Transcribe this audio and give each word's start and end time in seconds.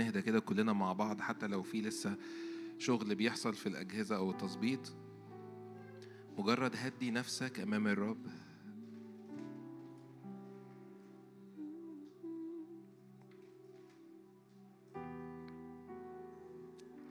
نهدى 0.00 0.22
كده 0.22 0.40
كلنا 0.40 0.72
مع 0.72 0.92
بعض 0.92 1.20
حتى 1.20 1.46
لو 1.46 1.62
في 1.62 1.80
لسه 1.80 2.16
شغل 2.78 3.14
بيحصل 3.14 3.54
في 3.54 3.66
الأجهزة 3.66 4.16
أو 4.16 4.30
التظبيط. 4.30 4.96
مجرد 6.38 6.76
هدي 6.76 7.10
نفسك 7.10 7.60
أمام 7.60 7.86
الرب. 7.86 8.26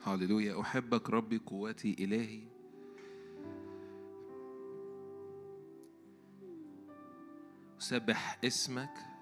هللويا. 0.03 0.61
أحبك 0.61 1.09
ربي 1.09 1.37
قوتي 1.37 1.95
إلهي. 1.99 2.41
أسبح 7.79 8.39
اسمك. 8.45 9.14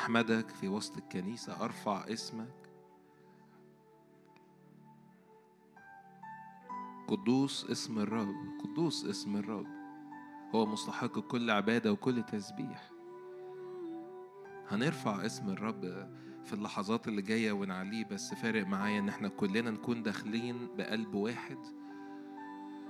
أحمدك 0.00 0.48
في 0.48 0.68
وسط 0.68 0.96
الكنيسة 0.96 1.64
أرفع 1.64 2.04
اسمك. 2.08 2.54
قدوس 7.08 7.70
اسم 7.70 7.98
الرب 7.98 8.34
قدوس 8.62 9.04
اسم 9.04 9.36
الرب. 9.36 9.66
هو 10.54 10.66
مستحق 10.66 11.18
كل 11.18 11.50
عبادة 11.50 11.92
وكل 11.92 12.22
تسبيح. 12.22 12.90
هنرفع 14.68 15.26
اسم 15.26 15.50
الرب 15.50 16.08
في 16.44 16.52
اللحظات 16.52 17.08
اللي 17.08 17.22
جاية 17.22 17.52
ونعليه 17.52 18.04
بس 18.04 18.34
فارق 18.34 18.66
معايا 18.66 18.98
إن 18.98 19.08
إحنا 19.08 19.28
كلنا 19.28 19.70
نكون 19.70 20.02
داخلين 20.02 20.68
بقلب 20.76 21.14
واحد. 21.14 21.58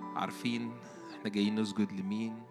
عارفين 0.00 0.72
إحنا 1.14 1.30
جايين 1.30 1.60
نسجد 1.60 1.92
لمين؟ 1.92 2.42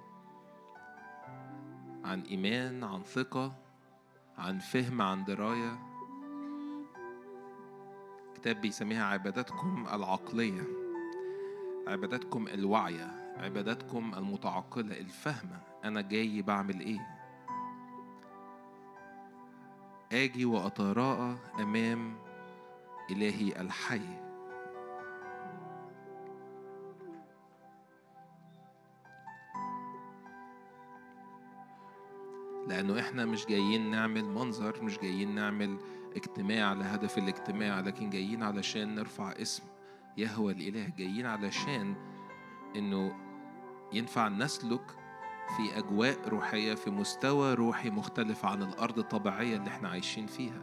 عن 2.03 2.21
إيمان 2.21 2.83
عن 2.83 3.03
ثقة. 3.03 3.68
عن 4.39 4.59
فهم 4.59 5.01
عن 5.01 5.23
دراية. 5.23 5.79
كتاب 8.35 8.61
بيسميها 8.61 9.05
عباداتكم 9.05 9.85
العقلية 9.93 10.61
عباداتكم 11.87 12.47
الواعية 12.47 13.33
عباداتكم 13.37 14.13
المتعقلة 14.17 14.99
الفهمة 14.99 15.59
أنا 15.83 16.01
جاي 16.01 16.41
بعمل 16.41 16.79
إيه. 16.79 17.19
آجي 20.11 20.45
وأتراءى 20.45 21.37
أمام 21.59 22.15
إلهي 23.11 23.61
الحي. 23.61 24.28
لأنه 32.69 32.99
إحنا 32.99 33.25
مش 33.25 33.45
جايين 33.45 33.91
نعمل 33.91 34.25
منظر 34.25 34.83
مش 34.83 34.97
جايين 34.97 35.35
نعمل 35.35 35.77
اجتماع 36.15 36.73
لهدف 36.73 37.17
الاجتماع 37.17 37.79
لكن 37.79 38.09
جايين 38.09 38.43
علشان 38.43 38.95
نرفع 38.95 39.31
اسم 39.31 39.63
يهوى 40.17 40.53
الإله 40.53 40.89
جايين 40.97 41.25
علشان 41.25 41.95
إنه 42.75 43.15
ينفع 43.93 44.27
نسلك 44.27 44.95
في 45.57 45.77
أجواء 45.77 46.27
روحية 46.29 46.73
في 46.75 46.89
مستوى 46.89 47.53
روحي 47.53 47.89
مختلف 47.89 48.45
عن 48.45 48.63
الأرض 48.63 48.99
الطبيعية 48.99 49.57
اللي 49.57 49.67
إحنا 49.67 49.89
عايشين 49.89 50.27
فيها. 50.27 50.61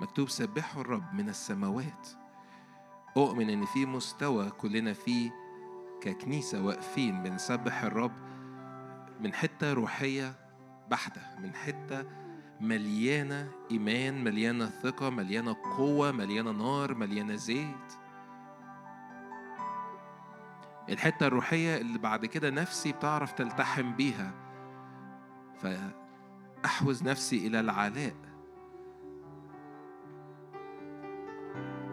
مكتوب 0.00 0.28
سبحوا 0.28 0.80
الرب 0.82 1.14
من 1.14 1.28
السماوات. 1.28 2.08
أؤمن 3.16 3.50
إن 3.50 3.64
في 3.64 3.86
مستوى 3.86 4.50
كلنا 4.50 4.92
فيه 4.92 5.30
ككنيسة 6.00 6.64
واقفين 6.64 7.22
بنسبح 7.22 7.82
الرب 7.82 8.27
من 9.20 9.34
حتة 9.34 9.72
روحية 9.72 10.34
بحتة 10.90 11.20
من 11.38 11.54
حتة 11.54 12.04
مليانة 12.60 13.50
إيمان 13.70 14.24
مليانة 14.24 14.66
ثقة 14.66 15.10
مليانة 15.10 15.56
قوة 15.76 16.12
مليانة 16.12 16.50
نار 16.50 16.94
مليانة 16.94 17.34
زيت. 17.34 17.92
الحتة 20.88 21.26
الروحية 21.26 21.76
اللي 21.76 21.98
بعد 21.98 22.26
كده 22.26 22.50
نفسي 22.50 22.92
بتعرف 22.92 23.32
تلتحم 23.32 23.92
بيها. 23.96 24.34
فأحوز 25.56 27.02
نفسي 27.02 27.46
إلى 27.46 27.60
العلاء. 27.60 28.14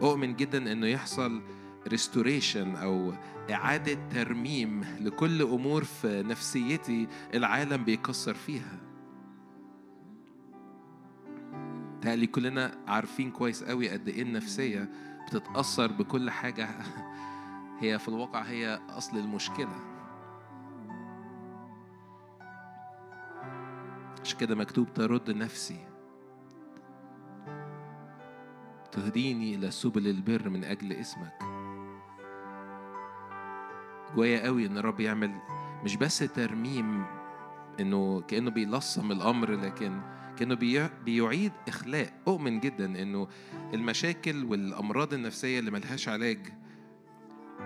أؤمن 0.02 0.36
جدا 0.36 0.72
إنه 0.72 0.86
يحصل 0.86 1.42
ريستوريشن 1.86 2.76
أو 2.76 3.12
إعادة 3.50 3.98
ترميم 4.10 4.84
لكل 5.00 5.42
أمور 5.42 5.84
في 5.84 6.22
نفسيتي 6.22 7.08
العالم 7.34 7.84
بيكسر 7.84 8.34
فيها. 8.34 8.78
تالي 12.02 12.26
كلنا 12.26 12.78
عارفين 12.86 13.30
كويس 13.30 13.64
قوي 13.64 13.88
قد 13.88 14.08
إيه 14.08 14.22
النفسية 14.22 14.88
بتتأثر 15.26 15.92
بكل 15.92 16.30
حاجة. 16.30 16.68
هي 17.80 17.98
في 17.98 18.08
الواقع 18.08 18.42
هي 18.42 18.80
أصل 18.88 19.18
المشكلة. 19.18 19.96
عشان 24.22 24.38
كده 24.38 24.54
مكتوب؟ 24.54 24.94
ترد 24.94 25.30
نفسي. 25.30 25.78
تهديني 28.92 29.54
إلى 29.54 29.70
سبل 29.70 30.08
البر 30.08 30.48
من 30.48 30.64
أجل 30.64 30.92
اسمك. 30.92 31.45
جوايا 34.16 34.46
قوي 34.46 34.66
إن 34.66 34.78
الرب 34.78 35.00
يعمل 35.00 35.40
مش 35.84 35.96
بس 35.96 36.18
ترميم 36.18 37.04
إنه 37.80 38.20
كأنه 38.20 38.50
بيلصم 38.50 39.12
الأمر 39.12 39.50
لكن 39.50 40.00
كأنه 40.36 40.54
بيعيد 41.04 41.52
إخلاء. 41.68 42.12
أؤمن 42.28 42.60
جدا 42.60 43.02
إنه 43.02 43.28
المشاكل 43.74 44.44
والأمراض 44.44 45.14
النفسية 45.14 45.58
اللي 45.58 45.70
ملهاش 45.70 46.08
علاج 46.08 46.38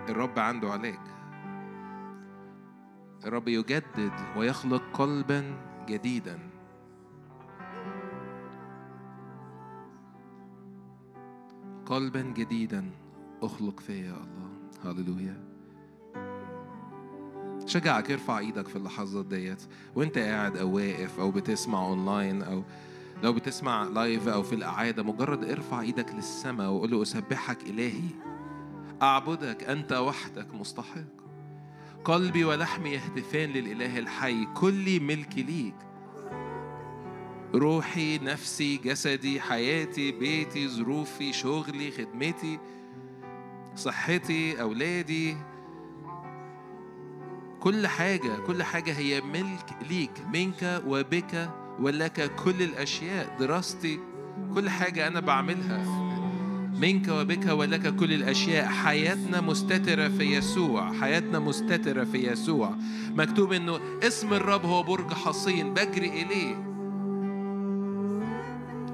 الرب 0.09 0.39
عنده 0.39 0.71
علاج. 0.71 0.99
الرب 3.27 3.49
يجدد 3.49 4.13
ويخلق 4.37 4.83
قلبا 4.93 5.55
جديدا. 5.89 6.39
قلبا 11.87 12.21
جديدا 12.21 12.91
أخلق 13.43 13.81
فيا 13.81 13.95
يا 13.95 14.17
الله. 14.17 14.51
هللويا. 14.85 15.50
شجعك 17.71 18.11
ارفع 18.11 18.39
إيدك 18.39 18.69
في 18.69 18.77
اللحظات 18.77 19.27
ديت. 19.27 19.63
وانت 19.95 20.19
قاعد 20.19 20.57
أو 20.57 20.77
واقف 20.77 21.21
أو 21.21 21.31
بتسمع 21.31 21.87
اونلاين 21.87 22.43
أو 22.43 22.63
لو 23.23 23.33
بتسمع 23.33 23.83
live 23.83 24.29
أو 24.29 24.43
في 24.43 24.55
الاعاده 24.55 25.03
مجرد 25.03 25.45
ارفع 25.45 25.81
إيدك 25.81 26.15
للسماء 26.15 26.71
وقول 26.71 26.91
له 26.91 27.03
أسبحك 27.03 27.63
إلهي. 27.63 28.09
أعبدك 29.03 29.65
أنت 29.65 29.93
وحدك 29.93 30.55
مستحق. 30.55 31.21
قلبي 32.05 32.45
ولحمي 32.45 32.91
يهتفان 32.91 33.51
للإله 33.51 33.99
الحي 33.99 34.45
كلي 34.55 34.99
ملكي 34.99 35.43
ليك. 35.43 35.75
روحي 37.55 38.19
نفسي 38.19 38.77
جسدي 38.77 39.41
حياتي 39.41 40.13
بيتي 40.13 40.69
ظروفي 40.69 41.33
شغلي 41.33 41.91
خدمتي 41.91 42.59
صحتي 43.77 44.61
أولادي 44.61 45.37
كل 47.61 47.87
حاجة 47.87 48.37
كل 48.47 48.63
حاجة 48.63 48.93
هي 48.93 49.21
ملك 49.21 49.67
ليك 49.91 50.11
منك 50.35 50.83
وبك 50.87 51.51
ولك 51.81 52.35
كل 52.45 52.63
الأشياء 52.63 53.37
دراستي 53.41 54.01
كل 54.55 54.71
حاجة 54.71 55.07
أنا 55.07 55.21
بعملها. 55.21 56.11
منك 56.81 57.09
وبك 57.09 57.47
ولك 57.47 57.97
كل 57.97 58.13
الأشياء. 58.13 58.67
حياتنا 58.67 59.41
مستترة 59.41 60.09
في 60.09 60.23
يسوع 60.37 60.93
حياتنا 60.93 61.39
مستترة 61.39 62.05
في 62.05 62.33
يسوع. 62.33 62.75
مكتوب 63.11 63.53
إنه 63.53 63.81
اسم 64.03 64.35
الرب 64.35 64.65
هو 64.65 64.83
برج 64.83 65.13
حصين. 65.13 65.75
بجري 65.75 66.23
إليه. 66.23 66.57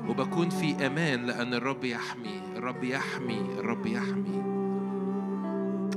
وبكون 0.09 0.51
في 0.51 0.87
أمان 0.87 1.27
لأن 1.27 1.55
الرب 1.55 1.85
يحمي 1.85 2.41
الرب 2.57 2.85
يحمي 2.85 3.41
الرب 3.59 3.87
يحمي. 3.87 4.56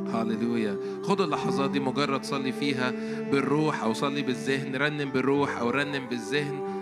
هاللويا 0.10 0.78
خد 1.04 1.22
اللحظات 1.22 1.72
دي 1.72 1.80
مجرد 1.80 2.24
صلي 2.24 2.52
فيها 2.52 2.92
بالروح 3.32 3.84
أو 3.84 3.94
صلي 3.94 4.22
بالذهن 4.22 4.76
رنم 4.76 5.10
بالروح 5.10 5.58
أو 5.58 5.70
رنم 5.70 6.06
بالذهن. 6.10 6.80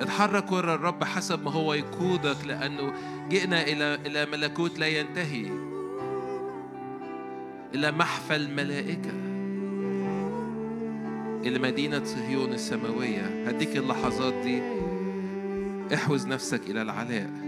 اتحرك 0.00 0.52
ورا 0.52 0.74
الرب 0.74 1.04
حسب 1.04 1.44
ما 1.44 1.50
هو 1.50 1.74
يقودك 1.74 2.36
لأنه 2.46 2.92
جئنا 3.28 3.62
إلى 3.62 3.94
إلى 4.06 4.26
ملكوت 4.26 4.78
لا 4.78 4.86
ينتهي. 4.86 5.46
إلى 7.74 7.92
محفل 7.92 8.50
ملائكة. 8.54 9.12
إلى 11.46 11.58
مدينة 11.58 12.04
صهيون 12.04 12.52
السماوية. 12.52 13.48
هديك 13.48 13.76
اللحظات 13.76 14.34
دي. 14.34 14.62
احوز 15.94 16.26
نفسك 16.26 16.60
إلى 16.70 16.82
العلاء. 16.82 17.47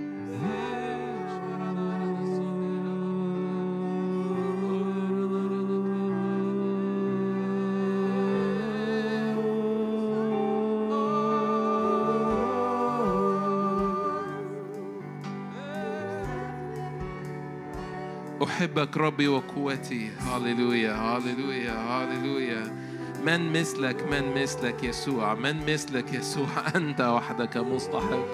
أحبك 18.61 18.97
ربي 18.97 19.29
وقوتي. 19.29 20.11
هاليلويا 20.21 20.95
هاليلويا 20.95 21.73
هاليلويا 21.73 22.77
من 23.25 23.53
مثلك 23.53 24.03
من 24.11 24.43
مثلك 24.43 24.85
يسوع 24.85 25.35
من 25.35 25.73
مثلك 25.73 26.15
يسوع. 26.15 26.49
أنت 26.77 27.01
وحدك 27.01 27.57
مستحق. 27.57 28.27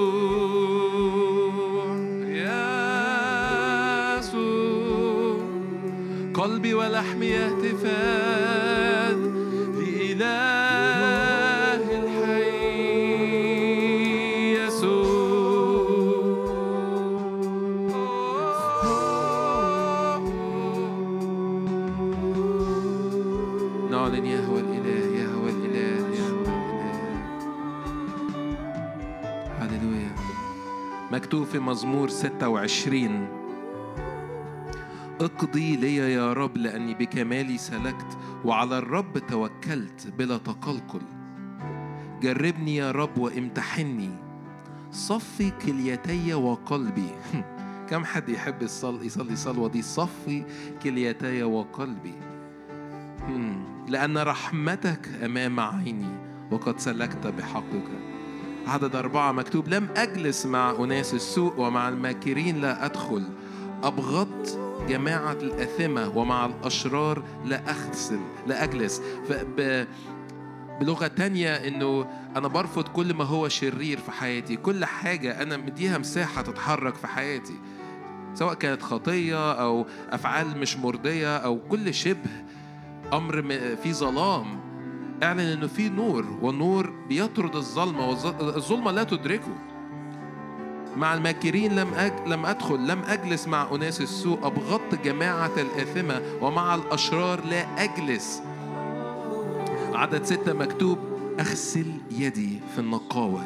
ولحمي 6.85 7.25
يهتفان 7.25 9.17
لإله 9.77 10.25
الحي 12.03 12.65
يسوع. 14.53 15.05
نعلن 23.91 24.25
يهوى 24.25 24.59
الإله 24.59 25.05
يهوى 25.19 25.49
الإله 25.49 26.05
يهوى 26.17 26.47
الإله. 26.47 27.17
هللويا. 29.59 30.11
مكتوب 31.11 31.45
في 31.45 31.59
مزمور 31.59 32.09
26 32.09 33.27
اقضي 35.25 35.75
لي 35.75 35.95
يا 35.95 36.33
رب 36.33 36.57
لأني 36.57 36.93
بكمالي 36.93 37.57
سلكت 37.57 38.17
وعلى 38.45 38.77
الرب 38.77 39.17
توكلت 39.17 40.07
بلا 40.17 40.37
تقلقل. 40.37 41.01
جربني 42.21 42.75
يا 42.75 42.91
رب 42.91 43.17
وامتحني. 43.17 44.09
صفي 44.91 45.51
كليتي 45.65 46.33
وقلبي. 46.33 47.09
كم 47.89 48.05
حد 48.05 48.29
يحب 48.29 48.61
يصلي 48.61 49.05
يصلي 49.05 49.35
صلوة 49.35 49.69
دي؟ 49.69 49.81
صفي 49.81 50.43
كليتي 50.83 51.43
وقلبي. 51.43 52.13
لأن 53.87 54.17
رحمتك 54.17 55.09
أمام 55.23 55.59
عيني 55.59 56.17
وقد 56.51 56.79
سلكت 56.79 57.27
بحقك. 57.27 57.89
عدد 58.67 58.95
أربعة 58.95 59.31
مكتوب 59.31 59.67
لم 59.67 59.87
أجلس 59.97 60.45
مع 60.45 60.71
أناس 60.71 61.13
السوء 61.13 61.59
ومع 61.59 61.89
الماكرين 61.89 62.61
لا 62.61 62.85
أدخل. 62.85 63.23
أبغضت 63.83 64.64
جماعة 64.87 65.31
الأثمة 65.31 66.17
ومع 66.17 66.45
الأشرار 66.45 67.23
لا 67.45 67.61
أغسل 67.69 68.19
لا 68.47 68.63
أجلس 68.63 69.01
فب... 69.29 69.87
بلغة 70.79 71.07
تانية 71.07 71.49
إنه 71.49 72.07
أنا 72.35 72.47
برفض 72.47 72.83
كل 72.83 73.13
ما 73.13 73.23
هو 73.23 73.47
شرير 73.47 73.97
في 73.97 74.11
حياتي. 74.11 74.55
كل 74.55 74.85
حاجة 74.85 75.41
أنا 75.41 75.57
مديها 75.57 75.97
مساحة 75.97 76.41
تتحرك 76.41 76.95
في 76.95 77.07
حياتي. 77.07 77.59
سواء 78.33 78.53
كانت 78.53 78.81
خطية 78.81 79.51
أو 79.51 79.85
أفعال 80.09 80.57
مش 80.57 80.77
مرضية 80.77 81.37
أو 81.37 81.59
كل 81.69 81.93
شبه 81.93 82.29
أمر 83.13 83.41
في 83.83 83.93
ظلام. 83.93 84.59
اعلن 85.23 85.39
إنه 85.39 85.67
في 85.67 85.89
نور 85.89 86.37
والنور 86.41 86.93
بيطرد 87.09 87.55
الظلمة 87.55 88.09
والظلمة 88.09 88.91
لا 88.91 89.03
تدركه. 89.03 89.74
مع 90.97 91.13
الماكرين 91.13 91.75
لم 91.75 91.93
أج... 91.93 92.13
لم 92.27 92.45
أدخل 92.45 92.87
لم 92.87 92.99
أجلس 93.07 93.47
مع 93.47 93.67
أناس 93.75 94.01
السوء 94.01 94.47
أبغضت 94.47 94.95
جماعة 95.03 95.51
الآثمة 95.57 96.21
ومع 96.41 96.75
الأشرار 96.75 97.45
لا 97.45 97.83
أجلس. 97.83 98.41
عدد 99.93 100.23
ستة 100.23 100.53
مكتوب 100.53 100.97
أغسل 101.39 101.85
يدي 102.11 102.59
في 102.75 102.79
النقاوة. 102.81 103.43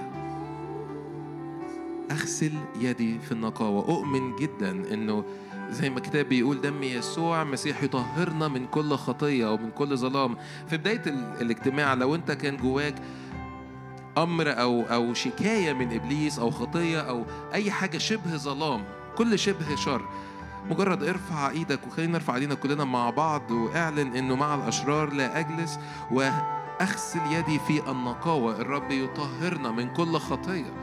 أغسل 2.12 2.52
يدي 2.80 3.20
في 3.20 3.32
النقاوة. 3.32 3.90
أؤمن 3.90 4.36
جدا 4.36 4.70
إنه 4.94 5.24
زي 5.70 5.90
ما 5.90 5.98
الكتاب 5.98 6.26
بيقول 6.30 6.62
دم 6.62 6.84
يسوع 6.84 7.44
مسيح 7.44 7.84
يطهرنا 7.84 8.48
من 8.48 8.66
كل 8.66 8.94
خطية 8.96 9.54
ومن 9.54 9.72
كل 9.72 9.98
ظلام. 9.98 10.36
في 10.68 10.78
بداية 10.78 11.02
ال- 11.08 11.42
الاجتماع 11.42 11.94
لو 11.94 12.16
أنت 12.16 12.32
كان 12.32 12.58
جواك 12.58 12.96
أمر 14.24 14.62
أو 14.62 14.82
أو 14.82 15.14
شكاية 15.14 15.74
من 15.74 15.94
إبليس 15.94 16.40
أو 16.40 16.52
خطية 16.52 17.00
أو 17.00 17.26
أي 17.54 17.72
حاجة 17.72 17.98
شبه 17.98 18.38
ظلام 18.38 18.84
كل 19.18 19.40
شبه 19.40 19.76
شر. 19.76 20.02
مجرد 20.70 21.04
ارفع 21.04 21.50
إيدك 21.50 21.80
وخلينا 21.88 22.14
نرفع 22.14 22.36
إيدينا 22.36 22.56
كلنا 22.56 22.84
مع 22.84 23.10
بعض 23.10 23.52
واعلن 23.52 24.16
إنه 24.16 24.36
مع 24.36 24.56
الأشرار 24.56 25.14
لا 25.14 25.40
أجلس 25.40 25.80
وأغسل 26.12 27.20
يدي 27.32 27.60
في 27.60 27.92
النقاوة. 27.92 28.62
الرب 28.62 28.92
يطهرنا 28.92 29.72
من 29.72 29.94
كل 29.94 30.18
خطية. 30.18 30.74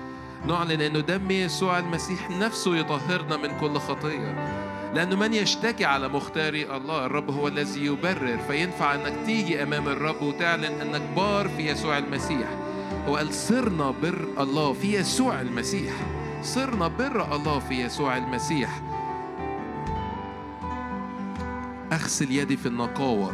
نعلن 0.47 0.81
إنه 0.81 1.01
دم 1.01 1.31
يسوع 1.31 1.79
المسيح 1.79 2.31
نفسه 2.31 2.77
يطهرنا 2.77 3.37
من 3.37 3.61
كل 3.61 3.79
خطية. 3.79 4.57
لأنه 4.95 5.17
من 5.17 5.35
يشتكي 5.35 5.85
على 5.85 6.09
مختاري 6.09 6.77
الله 6.77 7.07
الرب 7.07 7.31
هو 7.31 7.49
الذي 7.49 7.85
يبرر. 7.87 8.39
فينفع 8.49 8.95
أنك 8.95 9.15
تيجي 9.27 9.63
أمام 9.63 9.89
الرب 9.89 10.23
وتعلن 10.23 10.81
أنك 10.81 11.03
بار 11.17 11.49
في 11.49 11.71
يسوع 11.71 11.99
المسيح. 11.99 12.49
هو 13.09 13.17
قال 13.17 13.35
صرنا 13.35 13.91
بر 13.91 14.29
الله 14.39 14.73
في 14.73 14.95
يسوع 14.97 15.41
المسيح. 15.41 15.95
صرنا 16.43 16.89
بر 16.89 17.35
الله 17.37 17.59
في 17.59 17.75
يسوع 17.85 18.17
المسيح. 18.17 18.83
أغسل 21.93 22.31
يدي 22.31 22.57
في 22.57 22.67
النقاوة 22.67 23.33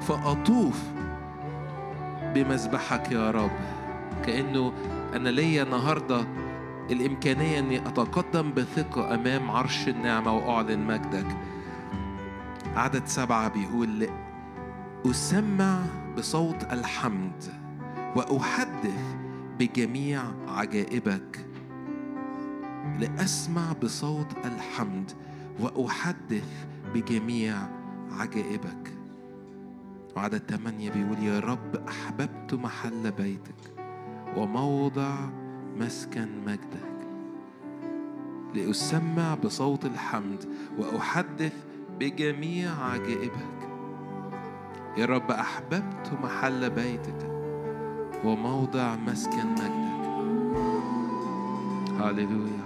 فأطوف 0.00 0.82
بمذبحك 2.34 3.12
يا 3.12 3.30
رب. 3.30 3.50
كأنه 4.26 4.72
أنا 5.14 5.28
ليا 5.28 5.62
النهاردة 5.62 6.26
الإمكانية 6.90 7.58
أني 7.58 7.78
أتقدم 7.78 8.52
بثقة 8.52 9.14
أمام 9.14 9.50
عرش 9.50 9.88
النعمة 9.88 10.36
وأعلن 10.36 10.86
مجدك. 10.86 11.36
عدد 12.76 13.06
سبعة 13.06 13.48
بيقول 13.48 14.08
أسمع 15.06 15.78
بصوت 16.16 16.72
الحمد. 16.72 17.63
وأحدث 18.16 19.16
بجميع 19.58 20.22
عجائبك. 20.48 21.46
لأسمع 23.00 23.72
بصوت 23.82 24.26
الحمد 24.44 25.12
وأحدث 25.60 26.66
بجميع 26.94 27.56
عجائبك. 28.10 28.92
وعدد 30.16 30.42
ثمانية 30.48 30.90
بيقول 30.90 31.18
يا 31.18 31.40
رب 31.40 31.76
أحببت 31.88 32.54
محل 32.54 33.10
بيتك 33.10 33.74
وموضع 34.36 35.14
مسكن 35.76 36.28
مجدك. 36.46 36.94
لأسمع 38.54 39.34
بصوت 39.34 39.84
الحمد 39.84 40.44
وأحدث 40.78 41.52
بجميع 42.00 42.84
عجائبك. 42.84 43.68
يا 44.96 45.06
رب 45.06 45.30
أحببت 45.30 46.12
محل 46.22 46.70
بيتك 46.70 47.33
وموضع 48.24 48.96
مسكن 48.96 49.46
مجدك. 49.50 49.72
هاليلويا 52.00 52.63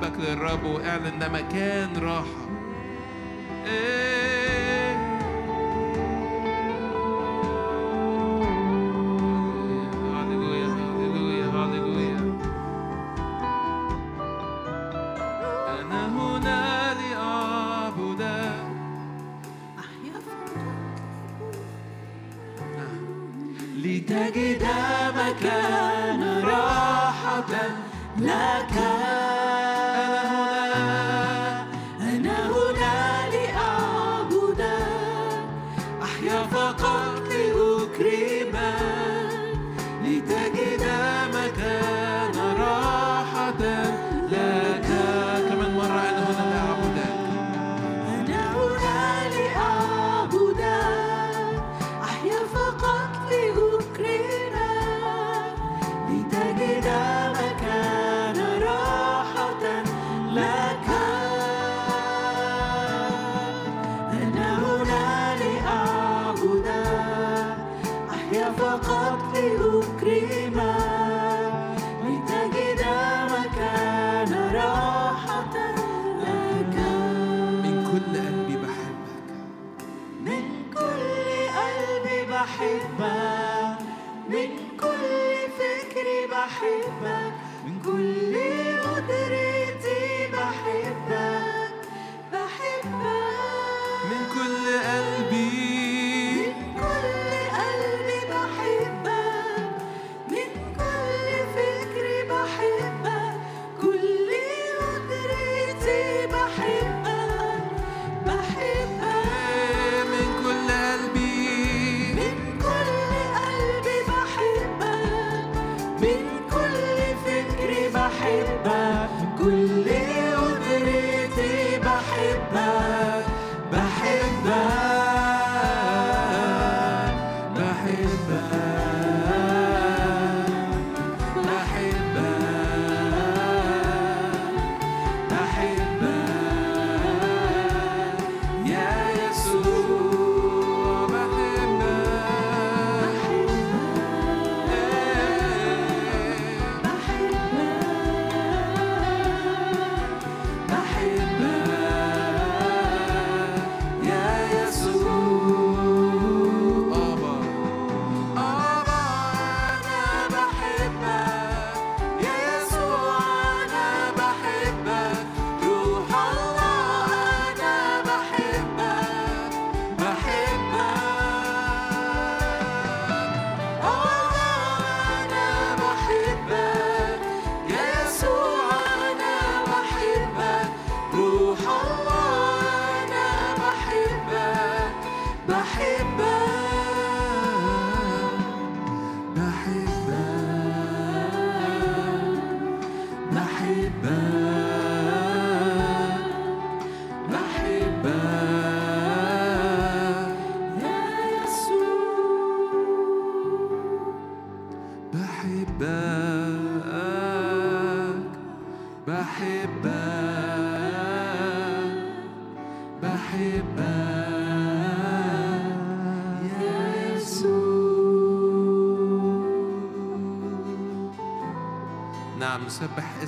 قلبك 0.00 0.18
للرب 0.18 0.64
وإعلن 0.64 1.18
ده 1.18 1.28
مكان 1.28 1.96
راحة. 1.96 2.48
إيه 3.66 4.96
هاليلويا 10.14 10.66
أنا 15.68 16.06
هنا 16.08 16.70
لتجد 23.76 24.62
مكان 25.16 26.44
راحة 26.44 27.44
لك. 28.18 28.74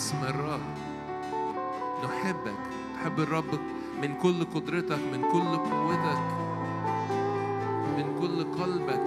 اسم 0.02 0.25
الرب. 0.25 0.61
نحبك. 2.04 2.62
نحب 2.94 3.21
الرب 3.21 3.50
من 4.02 4.14
كل 4.23 4.44
قدرتك 4.54 4.99
من 5.12 5.23
كل 5.32 5.56
قوتك 5.71 6.23
من 7.97 8.06
كل 8.21 8.62
قلبك 8.62 9.06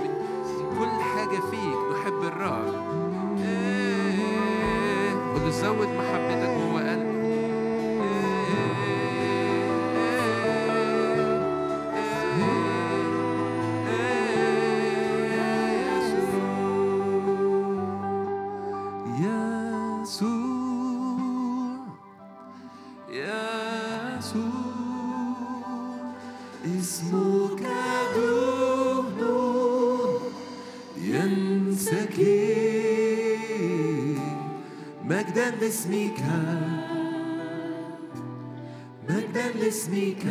من 0.60 0.76
كل 0.80 1.04
حاجة 1.04 1.40
فيك. 1.52 1.80
نحب 1.94 2.22
الرب. 2.24 2.74
إيه. 3.40 5.12
قل 5.34 5.52
زود 5.52 5.88
محبتك. 5.88 6.56
لاسمك 35.66 36.20
مجدا 39.10 39.48
لاسمك 39.60 40.26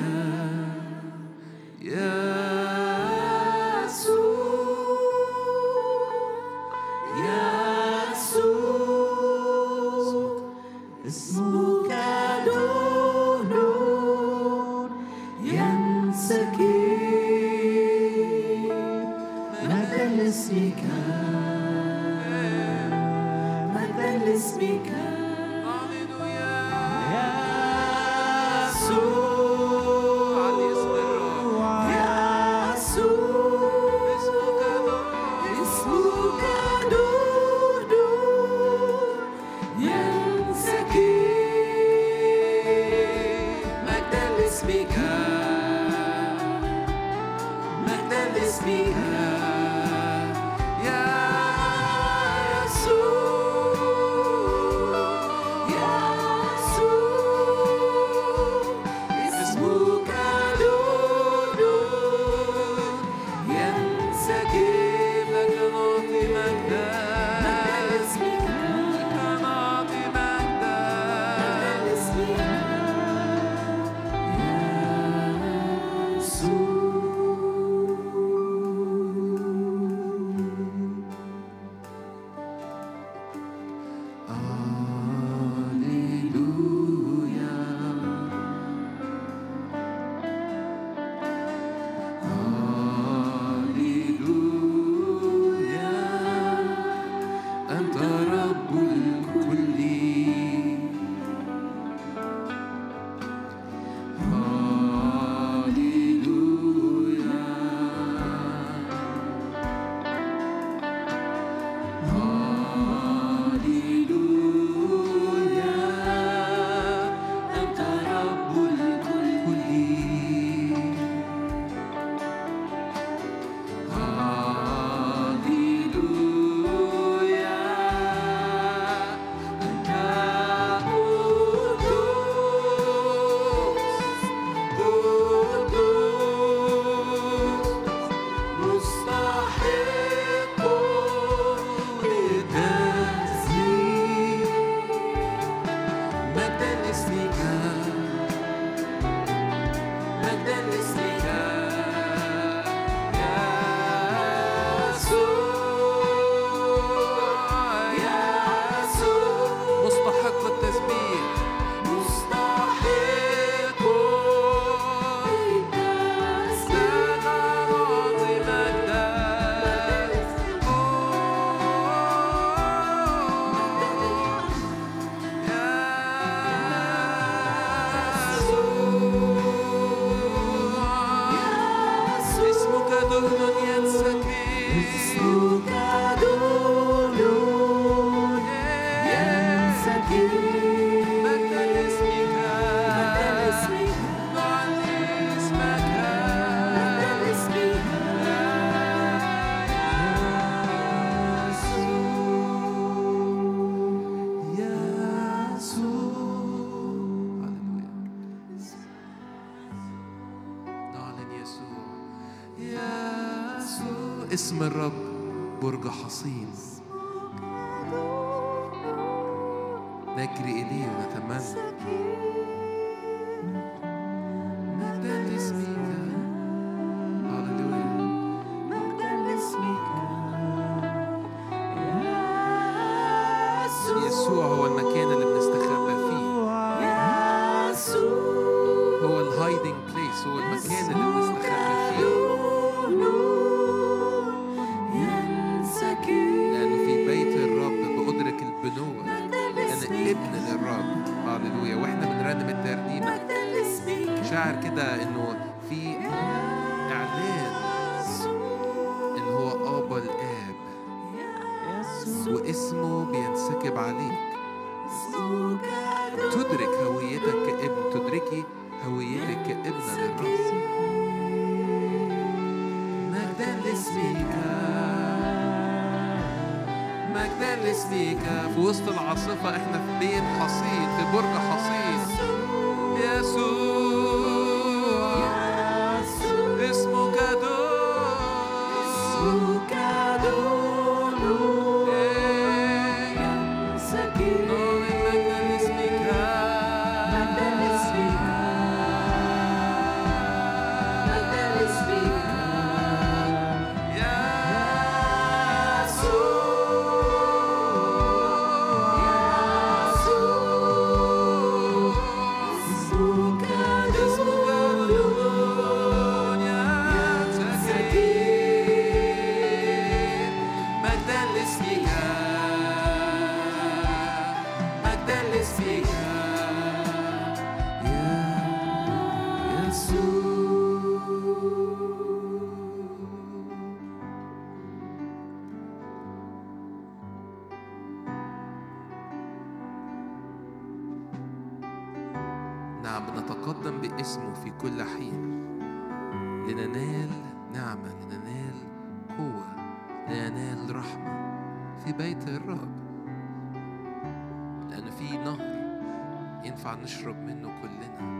نشرب 356.94 357.16
منه 357.16 357.62
كلنا. 357.62 358.14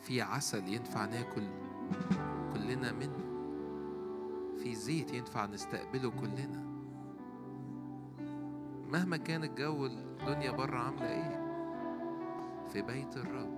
في 0.00 0.22
عسل 0.22 0.68
ينفع 0.68 1.04
ناكل 1.04 1.42
كلنا 2.52 2.92
منه. 2.92 3.24
في 4.62 4.74
زيت 4.74 5.14
ينفع 5.14 5.46
نستقبله 5.46 6.10
كلنا. 6.10 6.64
مهما 8.92 9.16
كان 9.16 9.44
الجو 9.44 9.86
الدنيا 9.86 10.50
بره 10.50 10.78
عاملة 10.78 11.08
إيه؟ 11.08 11.44
في 12.72 12.82
بيت 12.82 13.16
الرب. 13.16 13.54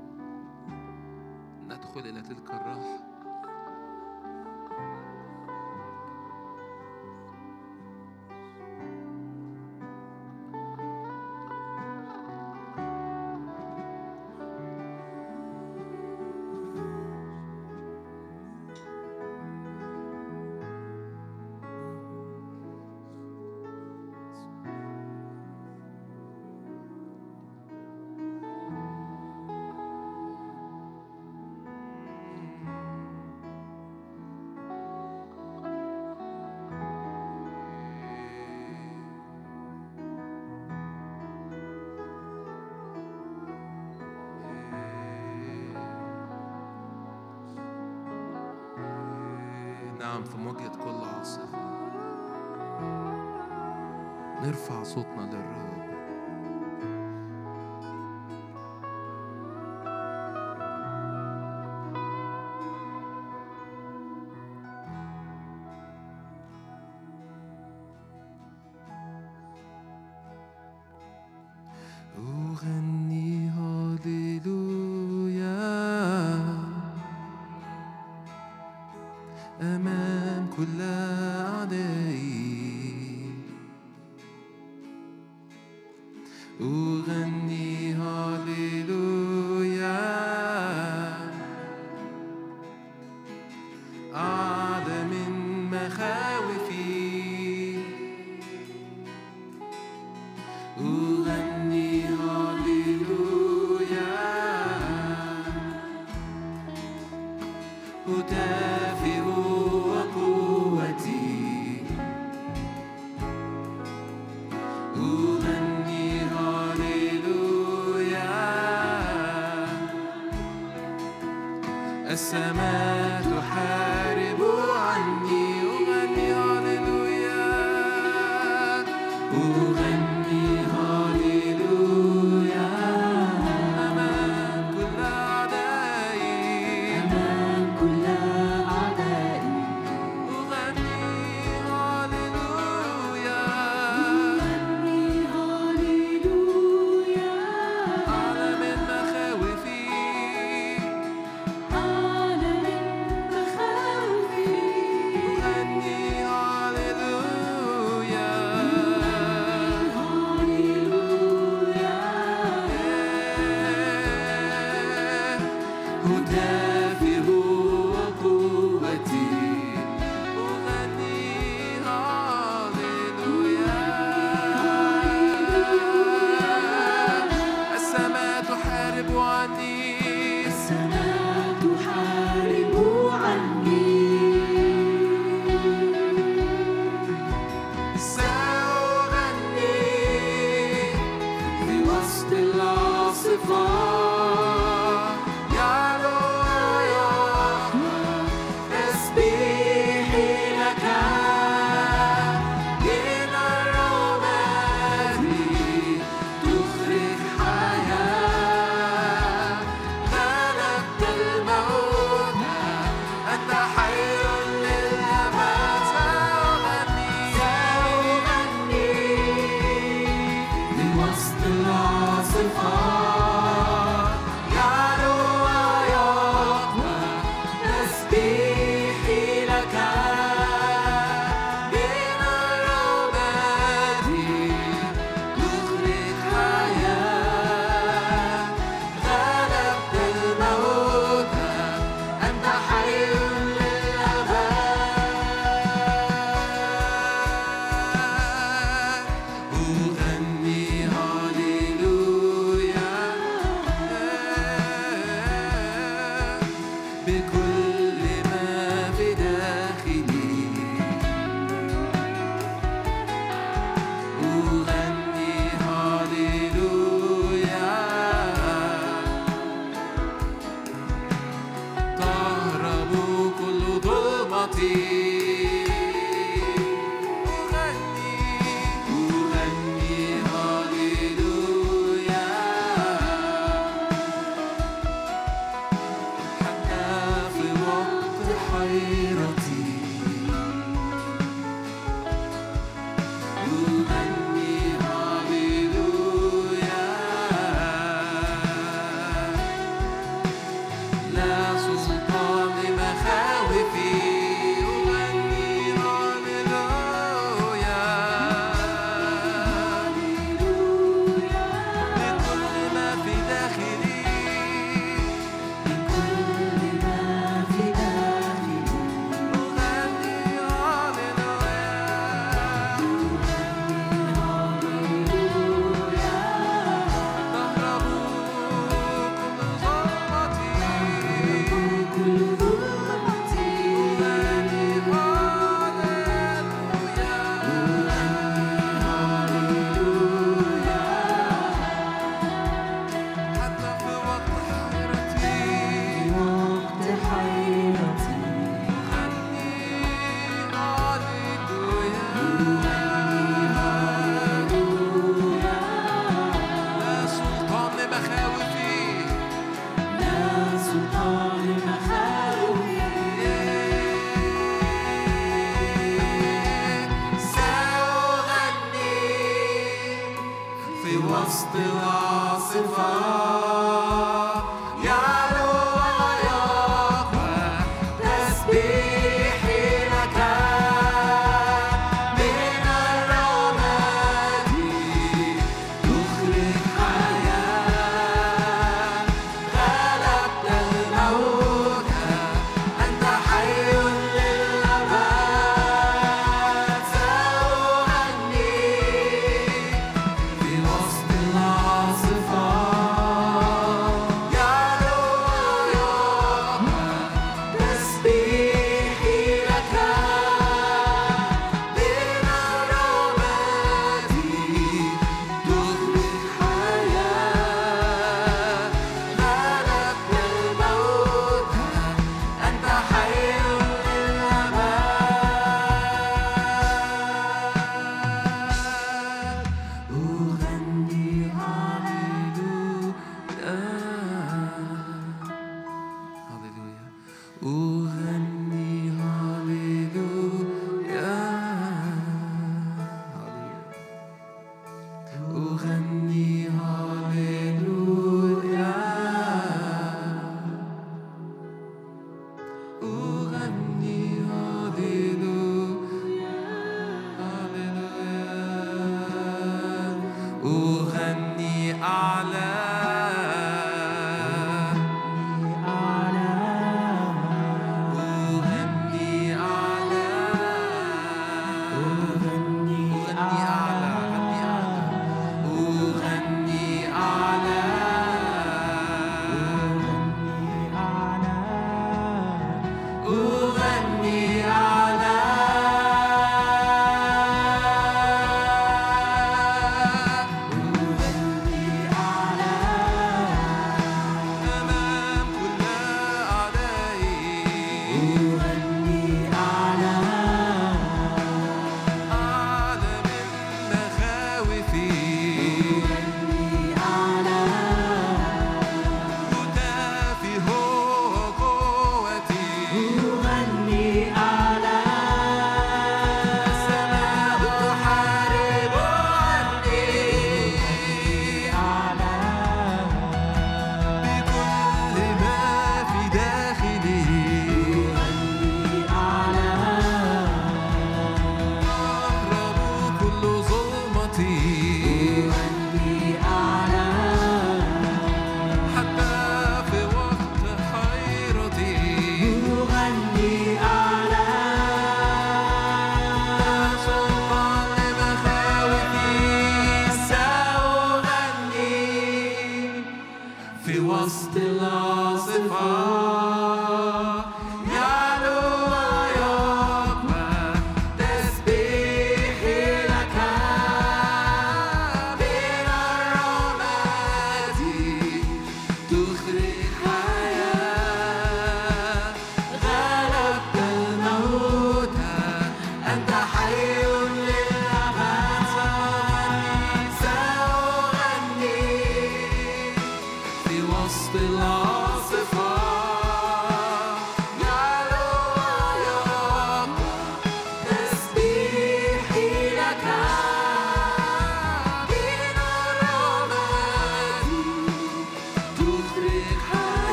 ندخل 1.67 2.01
إلى 2.01 2.23
تلك 2.23 2.51
الراحة. 2.51 3.16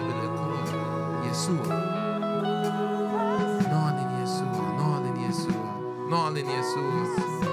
بالإقرار 0.00 0.68
يسوع. 1.30 1.66
نعلن 3.72 4.22
يسوع 4.22 4.64
نعلن 4.78 5.16
يسوع 5.28 5.64
نعلن 6.10 6.48
يسوع. 6.48 7.49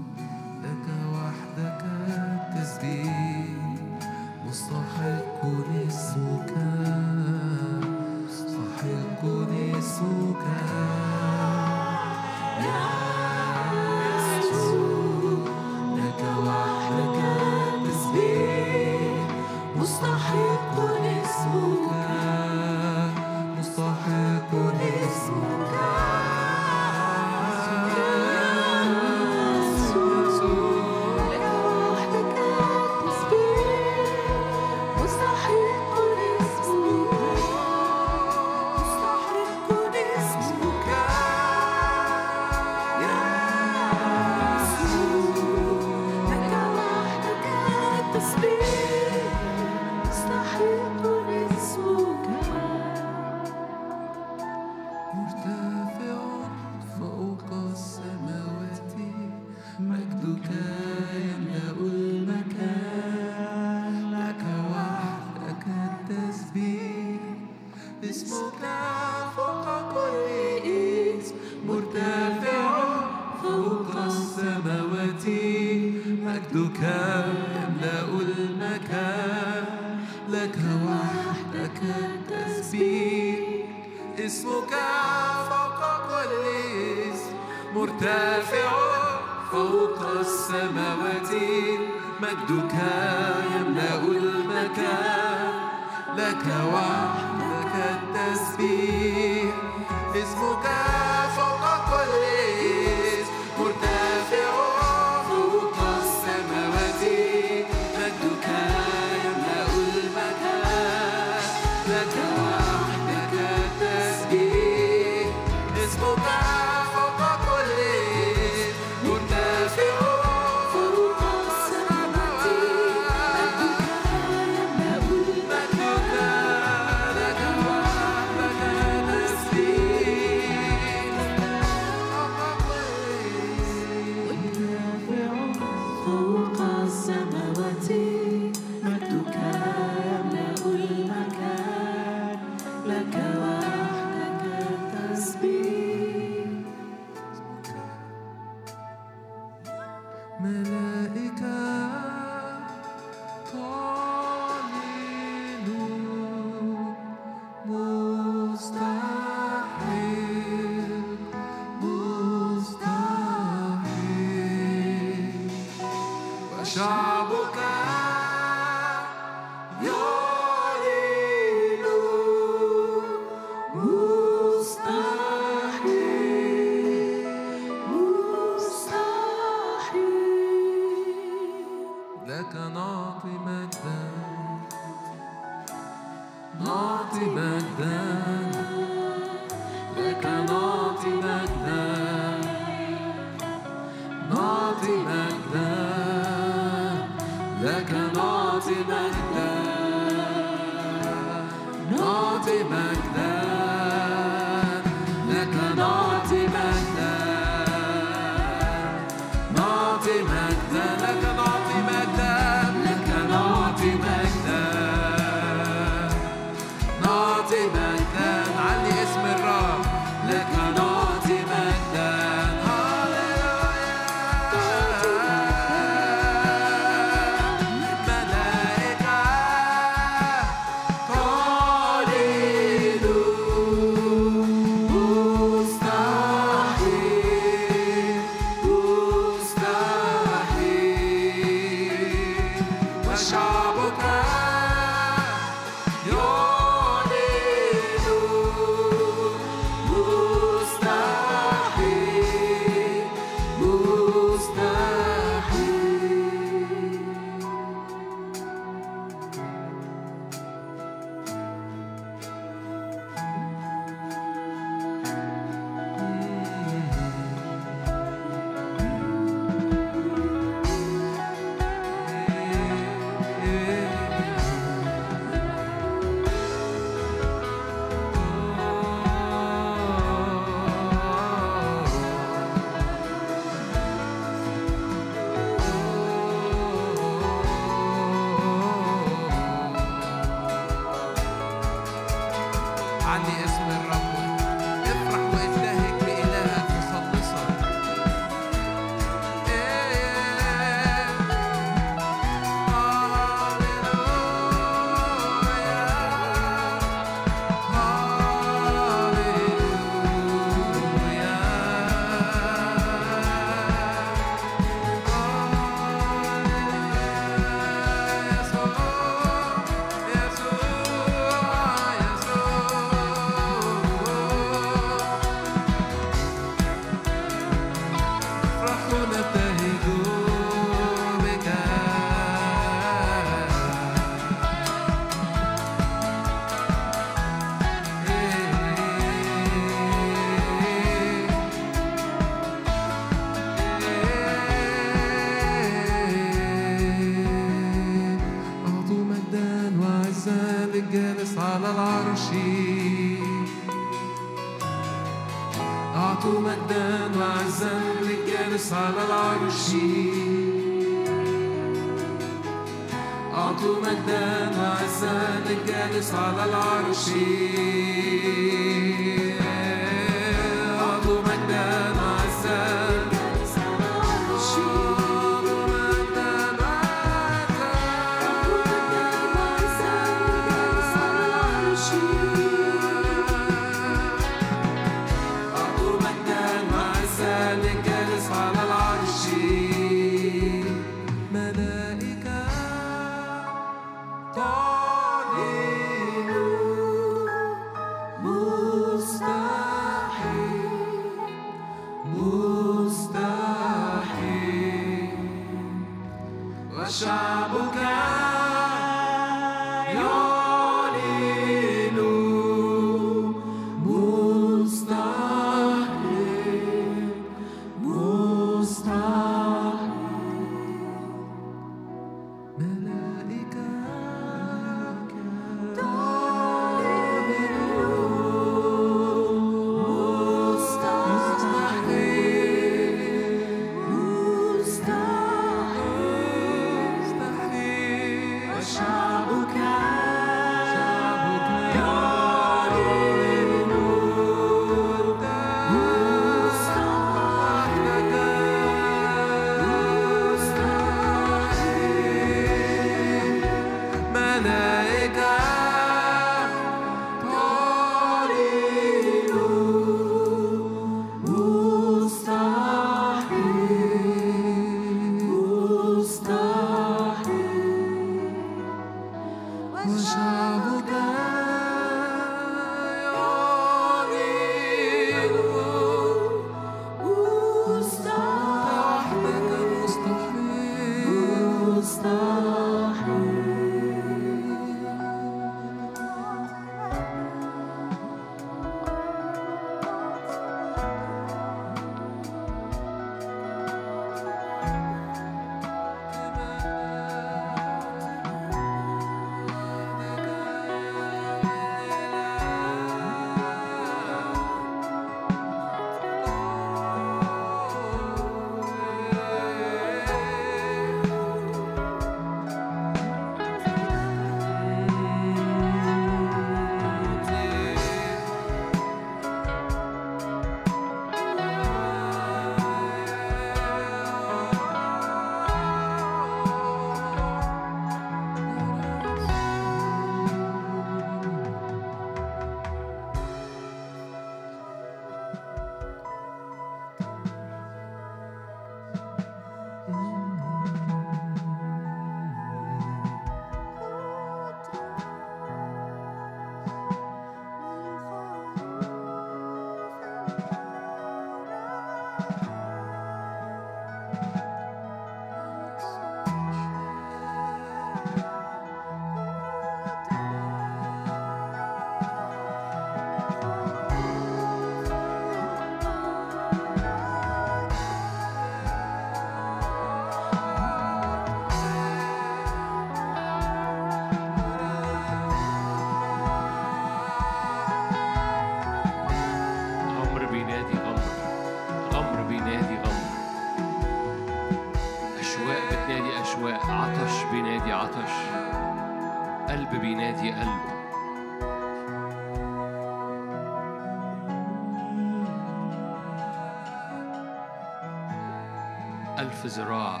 لألف 599.40 599.58
ذراع. 599.58 600.00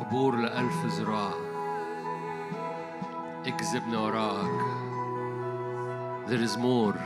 عبور 0.00 0.36
لألف 0.36 0.86
ذراع. 0.86 1.30
اكذبنا 3.46 3.98
وراك 3.98 4.60
There 6.26 6.42
is 6.48 6.56
more. 6.56 6.98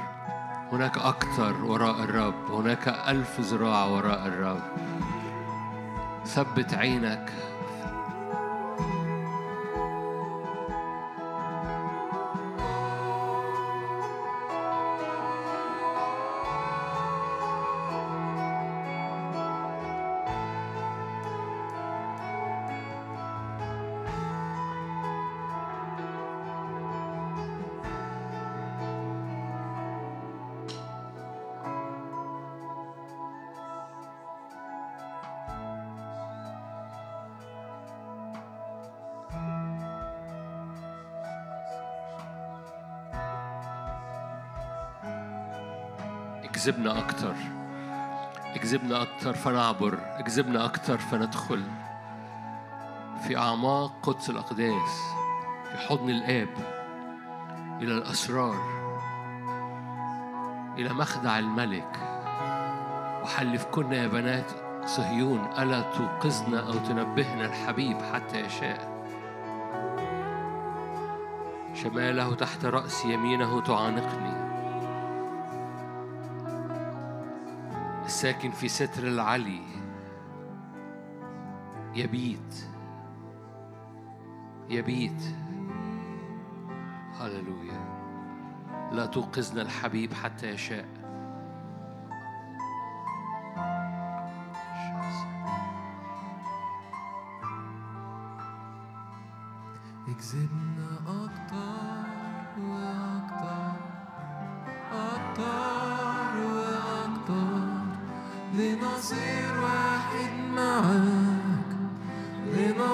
هناك 0.72 0.98
أكثر 0.98 1.64
وراء 1.64 2.04
الرب. 2.04 2.50
هناك 2.50 2.88
ألف 2.88 3.40
ذراع 3.40 3.84
وراء 3.84 4.26
الرب. 4.26 4.62
ثبت 6.24 6.74
عينك. 6.74 7.32
اجذبنا 46.70 46.98
أكتر. 46.98 47.34
اجذبنا 48.54 49.02
أكتر 49.02 49.32
فنعبر. 49.32 49.98
اجذبنا 50.02 50.64
أكتر 50.64 50.98
فندخل. 50.98 51.62
في 53.26 53.36
أعماق 53.36 53.92
قدس 54.02 54.30
الأقداس. 54.30 55.14
في 55.70 55.78
حضن 55.88 56.10
الآب. 56.10 56.48
إلى 57.82 57.92
الأسرار. 57.92 58.56
إلى 60.78 60.92
مخدع 60.94 61.38
الملك. 61.38 61.96
وحلفكن 63.22 63.92
يا 63.92 64.06
بنات 64.06 64.50
صهيون. 64.86 65.48
ألا 65.58 65.80
توقظن 65.80 66.54
أو 66.54 66.72
تنبهن 66.72 67.40
الحبيب 67.40 67.96
حتى 68.14 68.40
يشاء. 68.40 69.04
شماله 71.74 72.34
تحت 72.34 72.64
رأس 72.64 73.04
يمينه 73.04 73.60
تعانقني. 73.60 74.49
الساكن 78.20 78.50
في 78.50 78.68
ستر 78.68 79.02
العلي. 79.02 79.62
يبيت 81.94 82.54
يبيت 84.68 85.22
هللويا. 87.18 87.80
لا 88.92 89.06
توقظنا 89.06 89.62
الحبيب 89.62 90.12
حتى 90.12 90.50
يشاء. 90.50 90.88
اكذبنا 100.08 100.98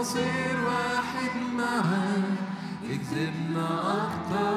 لنصير 0.07 0.57
واحد 0.67 1.31
معاك. 1.59 2.39
اكذبنا 2.91 3.69
أكتر 3.93 4.56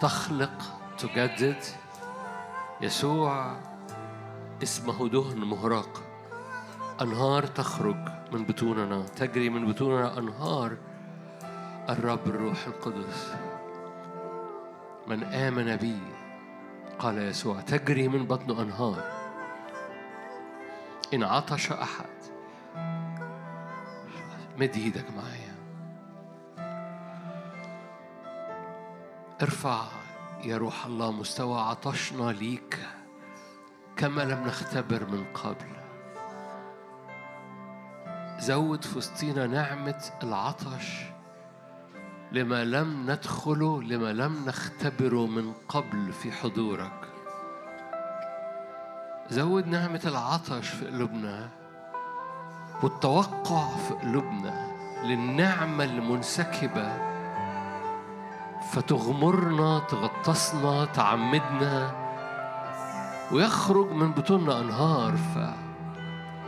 تخلق 0.00 0.62
تجدد. 0.98 1.62
يسوع 2.80 3.56
اسمه 4.62 5.08
دهن 5.08 5.38
مهراق. 5.38 6.02
أنهار 7.02 7.46
تخرج 7.46 8.08
من 8.32 8.44
بطوننا 8.44 9.02
تجري 9.02 9.50
من 9.50 9.72
بطوننا 9.72 10.18
أنهار 10.18 10.76
الرب 11.88 12.26
الروح 12.26 12.66
القدس. 12.66 13.34
من 15.06 15.24
آمن 15.24 15.76
بي 15.76 15.98
قال 16.98 17.18
يسوع 17.18 17.60
تجري 17.60 18.08
من 18.08 18.26
بطن 18.26 18.60
أنهار. 18.60 19.02
إن 21.14 21.22
عطش 21.22 21.72
أحد 21.72 22.18
مد 24.58 24.76
إيدك 24.76 25.04
معايا 25.16 25.37
ارفع 29.42 29.84
يا 30.44 30.56
روح 30.56 30.86
الله 30.86 31.12
مستوى 31.12 31.60
عطشنا 31.60 32.32
ليك 32.32 32.78
كما 33.96 34.22
لم 34.22 34.44
نختبر 34.46 35.06
من 35.06 35.24
قبل. 35.34 35.66
زود 38.38 38.84
في 38.84 38.98
وسطينا 38.98 39.46
نعمة 39.46 40.04
العطش 40.22 41.02
لما 42.32 42.64
لم 42.64 43.10
ندخله 43.10 43.82
لما 43.82 44.12
لم 44.12 44.44
نختبره 44.46 45.26
من 45.26 45.52
قبل 45.68 46.12
في 46.12 46.32
حضورك. 46.32 47.08
زود 49.30 49.66
نعمة 49.66 50.02
العطش 50.04 50.68
في 50.68 50.86
قلوبنا 50.86 51.48
والتوقع 52.82 53.68
في 53.76 53.94
قلوبنا 53.94 54.72
للنعمة 55.04 55.84
المنسكبة 55.84 57.07
فتغمرنا 58.62 59.78
تغطسنا 59.78 60.84
تعمدنا 60.84 61.90
ويخرج 63.32 63.92
من 63.92 64.12
بطوننا 64.12 64.60
أنهار 64.60 65.16
ف 65.16 65.38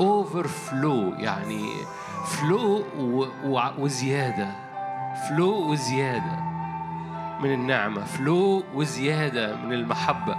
overflow 0.01 1.15
يعني 1.19 1.71
flow 2.27 2.85
وزيادة 3.79 4.49
flow 5.29 5.73
وزيادة 5.73 6.41
من 7.41 7.53
النعمة 7.53 8.05
flow 8.05 8.63
وزيادة 8.75 9.57
من 9.57 9.73
المحبة 9.73 10.37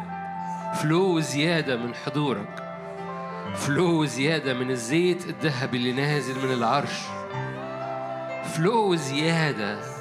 flow 0.73 1.17
وزيادة 1.17 1.77
من 1.77 1.95
حضورك 1.95 2.63
فلو 3.55 4.01
وزيادة 4.01 4.53
من 4.53 4.71
الزيت 4.71 5.25
الذهبي 5.25 5.77
اللي 5.77 5.91
نازل 5.91 6.47
من 6.47 6.53
العرش 6.53 6.99
فلو 8.43 8.91
وزيادة 8.91 10.00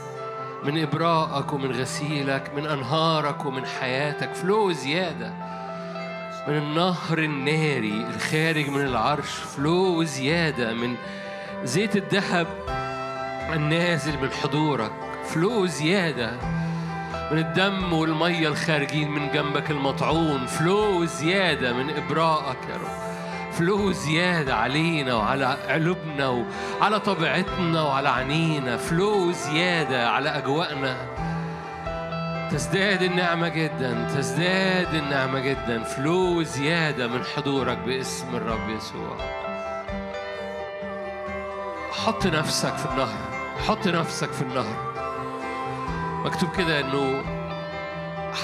من 0.65 0.83
إبراءك 0.83 1.53
ومن 1.53 1.73
غسيلك 1.73 2.51
من 2.57 2.67
أنهارك 2.67 3.45
ومن 3.45 3.67
حياتك. 3.67 4.35
فلو 4.35 4.73
زيادة. 4.73 5.33
من 6.49 6.57
النهر 6.57 7.19
الناري 7.19 8.07
الخارج 8.15 8.69
من 8.69 8.81
العرش 8.81 9.31
فلو 9.31 10.05
زيادة. 10.05 10.75
من 10.75 10.97
زيت 11.65 11.97
الذهب 11.97 12.47
النازل 13.53 14.19
من 14.23 14.31
حضورك 14.31 14.93
فلو 15.25 15.67
زيادة. 15.67 16.31
من 17.33 17.39
الدم 17.39 17.93
والمية 17.93 18.49
الخارجين 18.49 19.11
من 19.11 19.33
جنبك 19.33 19.71
المطعون 19.71 20.47
فلو 20.47 21.05
زيادة. 21.05 21.73
من 21.73 21.91
إبراءك 21.91 22.59
يا 22.69 22.77
رب. 22.77 23.10
فلو 23.53 23.93
زيادة 23.93 24.55
علينا 24.57 25.15
وعلى 25.15 25.57
قلوبنا 25.69 26.45
وعلى 26.81 27.01
طبيعتنا 27.01 27.83
وعلى 27.83 28.09
عنينا 28.09 28.77
فلو 28.77 29.33
زيادة 29.33 30.11
على 30.11 30.29
أجواءنا. 30.29 30.97
تزداد 32.51 33.03
النعمة 33.03 33.49
جدا 33.49 34.09
تزداد 34.17 34.95
النعمة 34.95 35.41
جدا. 35.41 35.83
فلو 35.83 36.43
زيادة 36.43 37.07
من 37.07 37.25
حضورك 37.25 37.79
باسم 37.79 38.37
الرب 38.37 38.69
يسوع. 38.69 39.17
حط 41.93 42.27
نفسك 42.27 42.77
في 42.77 42.87
النهر 42.87 43.19
حط 43.69 43.87
نفسك 43.87 44.33
في 44.33 44.43
النهر. 44.43 44.91
مكتوب 46.25 46.51
كده 46.57 46.81
إنه 46.81 47.23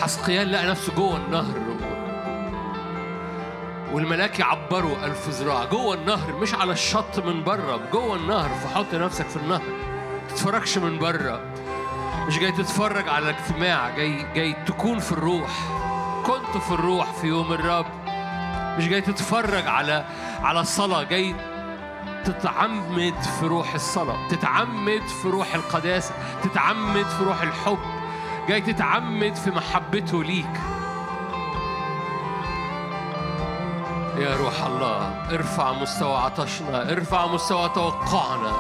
حسقيال 0.00 0.52
لقى 0.52 0.66
نفسه 0.66 0.94
جوه 0.94 1.16
النهر 1.16 1.58
والملاك 3.92 4.38
يعبروا 4.40 4.96
ألف 5.04 5.28
ذراع 5.28 5.64
جوه 5.64 5.94
النهر 5.94 6.32
مش 6.32 6.54
على 6.54 6.72
الشط 6.72 7.18
من 7.18 7.44
بره 7.44 7.80
جوه 7.92 8.16
النهر 8.16 8.48
فحط 8.48 8.94
نفسك 8.94 9.26
في 9.26 9.36
النهر. 9.36 9.62
تتفرجش 10.28 10.78
من 10.78 10.98
بره. 10.98 11.40
مش 12.26 12.38
جاي 12.38 12.52
تتفرج 12.52 13.08
على 13.08 13.30
اجتماع 13.30 13.90
جاي 13.90 14.26
جاي 14.34 14.56
تكون 14.66 14.98
في 14.98 15.12
الروح. 15.12 15.50
كنت 16.26 16.62
في 16.62 16.72
الروح 16.72 17.12
في 17.12 17.26
يوم 17.26 17.52
الرب. 17.52 17.86
مش 18.78 18.88
جاي 18.88 19.00
تتفرج 19.00 19.66
على 19.66 20.04
على 20.42 20.60
الصلاة 20.60 21.02
جاي 21.02 21.34
تتعمد 22.24 23.14
في 23.40 23.46
روح 23.46 23.74
الصلاة 23.74 24.28
تتعمد 24.28 25.02
في 25.22 25.28
روح 25.28 25.54
القداسة 25.54 26.14
تتعمد 26.42 27.06
في 27.06 27.24
روح 27.24 27.42
الحب. 27.42 27.78
جاي 28.48 28.60
تتعمد 28.60 29.34
في 29.34 29.50
محبته 29.50 30.24
ليك. 30.24 30.75
يا 34.16 34.36
روح 34.36 34.64
الله 34.66 35.24
ارفع 35.32 35.72
مستوى 35.72 36.16
عطشنا 36.16 36.92
ارفع 36.92 37.26
مستوى 37.26 37.68
توقعنا. 37.68 38.52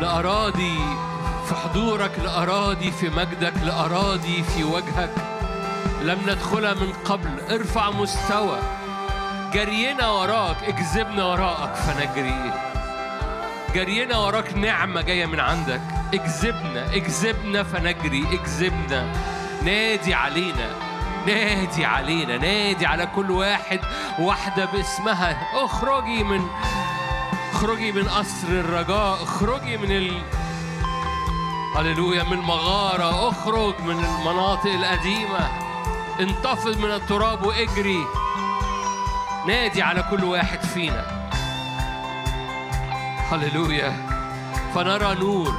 لأراضي 0.00 0.78
في 1.48 1.54
حضورك 1.54 2.18
لأراضي 2.18 2.90
في 2.90 3.08
مجدك 3.08 3.52
لأراضي 3.64 4.42
في 4.42 4.64
وجهك. 4.64 5.14
لم 6.02 6.18
ندخلها 6.26 6.74
من 6.74 6.92
قبل 7.04 7.40
ارفع 7.50 7.90
مستوى. 7.90 8.58
جرينا 9.52 10.10
وراك 10.10 10.56
اجذبنا 10.64 11.24
وراءك 11.24 11.74
فنجري. 11.74 12.52
جرينا 13.74 14.18
وراك 14.18 14.54
نعمة 14.54 15.00
جاية 15.00 15.26
من 15.26 15.40
عندك. 15.40 15.80
اجذبنا 16.14 16.94
اجذبنا 16.94 17.62
فنجري 17.62 18.24
اجذبنا 18.32 19.12
نادي 19.64 20.14
علينا. 20.14 20.89
نادي 21.30 21.84
علينا 21.84 22.36
نادي 22.36 22.86
على 22.86 23.06
كل 23.06 23.30
واحد 23.30 23.80
واحدة 24.18 24.64
باسمها. 24.64 25.64
اخرجي 25.64 26.24
من 26.24 26.48
اخرجي 27.52 27.92
من 27.92 28.08
قصر 28.08 28.48
الرجاء 28.48 29.22
اخرجي 29.22 29.76
من 29.76 29.90
ال... 29.90 30.22
هللويا 31.76 32.22
من 32.22 32.36
مغارة 32.36 33.28
اخرج 33.28 33.74
من 33.80 34.04
المناطق 34.04 34.72
القديمة. 34.72 35.48
انتفض 36.20 36.78
من 36.78 36.90
التراب 36.90 37.42
واجري. 37.46 38.06
نادي 39.46 39.82
على 39.82 40.04
كل 40.10 40.24
واحد 40.24 40.62
فينا. 40.62 41.30
هللويا. 43.32 43.92
فنرى 44.74 45.14
نور. 45.14 45.54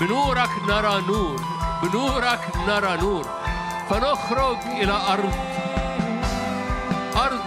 بنورك 0.00 0.50
نرى 0.68 1.02
نور. 1.08 1.40
بنورك 1.82 2.40
نرى 2.68 2.96
نور. 2.96 3.43
فنخرج 3.90 4.58
إلى 4.66 4.92
أرض. 4.92 5.34
أرض 7.16 7.40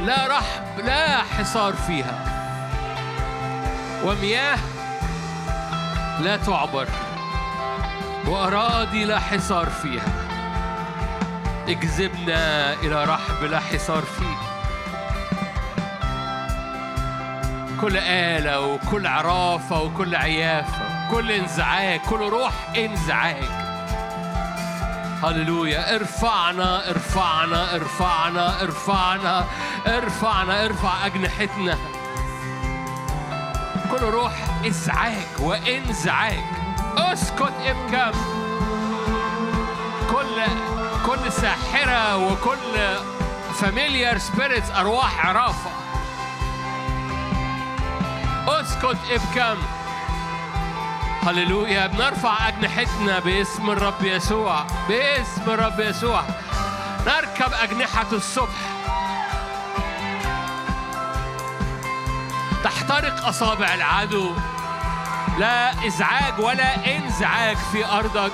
لا 0.00 0.26
رحب 0.26 0.80
لا 0.84 1.22
حصار 1.22 1.72
فيها. 1.72 2.24
ومياه 4.04 4.58
لا 6.20 6.36
تعبر. 6.36 6.88
وأراضي 8.26 9.04
لا 9.04 9.18
حصار 9.18 9.66
فيها. 9.66 10.08
اجذبنا 11.68 12.72
إلى 12.72 13.04
رحب 13.04 13.44
لا 13.44 13.60
حصار 13.60 14.02
فيه. 14.02 14.36
كل 17.80 17.96
آلة 17.96 18.60
وكل 18.60 19.06
عرافة 19.06 19.82
وكل 19.82 20.16
عيافة 20.16 21.10
كل 21.10 21.30
انزعاج 21.30 22.00
كل 22.00 22.20
روح 22.20 22.52
انزعاج. 22.76 23.65
هللويا. 25.22 25.96
ارفعنا 25.96 26.90
ارفعنا 26.90 27.74
ارفعنا 27.74 28.62
ارفعنا 28.62 29.44
ارفعنا 29.86 30.64
ارفع 30.64 31.06
أجنحتنا. 31.06 31.78
كل 33.90 34.04
روح 34.04 34.32
ازعاج 34.66 35.26
وانزعاج. 35.38 36.44
اسكت 36.96 37.52
ابكم 37.66 38.18
كل 40.10 40.42
كل 41.06 41.32
ساحرة 41.32 42.16
وكل 42.16 42.96
familiar 43.60 44.18
spirits 44.18 44.70
أرواح 44.70 45.26
عرافة. 45.26 45.70
اسكت 48.48 48.98
ابكم 49.10 49.58
هللويا. 51.26 51.86
بنرفع 51.86 52.48
أجنحتنا 52.48 53.18
باسم 53.18 53.70
الرب 53.70 54.02
يسوع 54.02 54.66
باسم 54.88 55.42
الرب 55.46 55.80
يسوع. 55.80 56.22
نركب 57.06 57.52
أجنحة 57.52 58.06
الصبح. 58.12 58.58
تحت 62.64 62.86
تخترق 62.86 63.26
أصابع 63.26 63.74
العدو. 63.74 64.34
لا 65.38 65.86
إزعاج 65.86 66.38
ولا 66.38 66.96
إنزعاج 66.96 67.56
في 67.56 67.86
أرضك. 67.86 68.32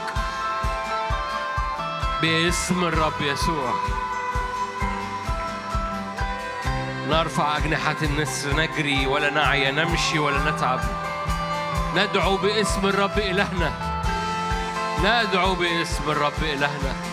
باسم 2.23 2.85
الرب 2.85 3.21
يسوع. 3.21 3.75
نرفع 7.09 7.57
أجنحة 7.57 7.97
النسر 8.03 8.57
نجري 8.57 9.07
ولا 9.07 9.31
نعي 9.31 9.71
نمشي 9.71 10.19
ولا 10.19 10.51
نتعب. 10.51 10.81
ندعو 11.97 12.37
باسم 12.37 12.87
الرب 12.87 13.19
إلهنا. 13.19 13.73
ندعو 15.05 15.55
باسم 15.55 16.11
الرب 16.11 16.43
إلهنا. 16.43 17.12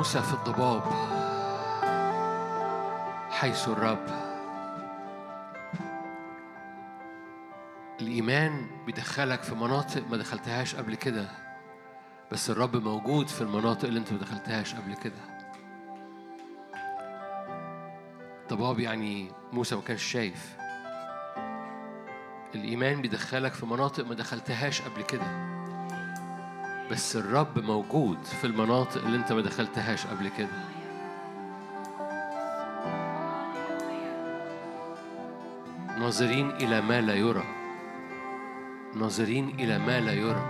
موسى 0.00 0.22
في 0.22 0.34
الضباب 0.34 0.82
حيث 3.30 3.68
الرب. 3.68 4.06
الإيمان 8.00 8.66
بيدخلك 8.86 9.42
في 9.42 9.54
مناطق 9.54 10.02
ما 10.10 10.16
دخلتهاش 10.16 10.76
قبل 10.76 10.94
كده 10.94 11.28
بس 12.32 12.50
الرب 12.50 12.76
موجود 12.76 13.28
في 13.28 13.40
المناطق 13.40 13.88
اللي 13.88 14.00
انت 14.00 14.12
ما 14.12 14.18
دخلتهاش 14.18 14.74
قبل 14.74 14.94
كده. 14.94 15.22
ضباب 18.48 18.80
يعني 18.80 19.32
موسى 19.52 19.74
ما 19.74 19.82
كانش 19.82 20.02
شايف. 20.02 20.56
الإيمان 22.54 23.02
بيدخلك 23.02 23.52
في 23.52 23.66
مناطق 23.66 24.06
ما 24.06 24.14
دخلتهاش 24.14 24.82
قبل 24.82 25.02
كده. 25.02 25.59
بس 26.90 27.16
الرب 27.16 27.58
موجود 27.58 28.24
في 28.24 28.46
المناطق 28.46 29.04
اللي 29.04 29.16
انت 29.16 29.32
ما 29.32 29.40
دخلتهاش 29.40 30.06
قبل 30.06 30.28
كده. 30.28 30.48
ناظرين 35.98 36.50
إلى 36.50 36.80
ما 36.80 37.00
لا 37.00 37.14
يرى. 37.14 37.44
ناظرين 38.94 39.48
إلى 39.48 39.78
ما 39.78 40.00
لا 40.00 40.12
يرى. 40.12 40.46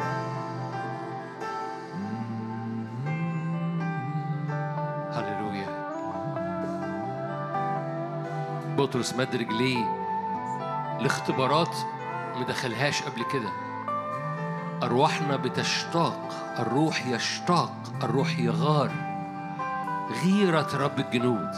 هللويا. 5.13 5.91
بطرس 8.77 9.15
مد 9.15 9.37
رجليه 9.37 9.85
لاختبارات 11.01 11.77
ما 12.37 12.45
دخلهاش 12.49 13.03
قبل 13.03 13.25
كده. 13.33 13.70
أرواحنا 14.83 15.37
بتشتاق 15.37 16.19
الروح 16.59 17.07
يشتاق 17.07 17.73
الروح 18.03 18.39
يغار. 18.39 18.91
غيرة 20.25 20.69
رب 20.75 20.99
الجنود 20.99 21.51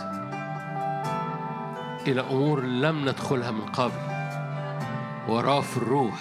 إلى 2.07 2.21
أمور 2.21 2.61
لم 2.61 3.09
ندخلها 3.09 3.51
من 3.51 3.67
قبل. 3.67 4.01
وراه 5.29 5.61
في 5.61 5.77
الروح 5.77 6.15